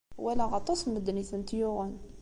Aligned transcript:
Walaɣ 0.23 0.51
aṭas 0.59 0.79
n 0.83 0.87
medden 0.91 1.21
i 1.23 1.25
tent-yuɣen. 1.29 1.93